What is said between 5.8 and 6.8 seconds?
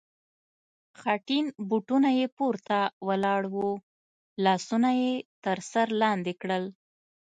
لاندې کړل.